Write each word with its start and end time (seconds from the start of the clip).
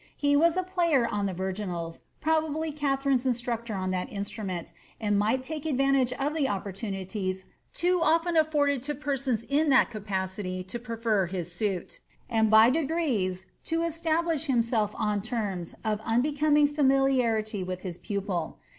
He 0.17 0.35
was 0.35 0.57
a 0.57 0.63
player 0.63 1.07
on 1.07 1.27
the 1.27 1.33
virginals, 1.35 2.01
probably 2.21 2.71
Katharine's 2.71 3.27
instructor 3.27 3.75
on 3.75 3.91
that 3.91 4.11
instrument, 4.11 4.71
and 4.99 5.15
might 5.19 5.43
take 5.43 5.63
advantage 5.63 6.11
of 6.13 6.33
the 6.33 6.49
opportunities 6.49 7.45
too 7.71 7.99
often 8.01 8.35
afforded 8.35 8.81
to 8.81 8.95
persons 8.95 9.43
in 9.43 9.69
that 9.69 9.91
capacity 9.91 10.63
to 10.63 10.79
prefer 10.79 11.27
his 11.27 11.51
suit, 11.51 11.99
and 12.31 12.49
by 12.49 12.71
degrees 12.71 13.45
to 13.65 13.83
establish 13.83 14.45
himself 14.45 14.95
on 14.97 15.21
terms 15.21 15.75
of 15.85 16.01
unbecoming 16.03 16.67
familiarity 16.67 17.61
with 17.63 17.81
his 17.81 17.99
pupil. 17.99 18.57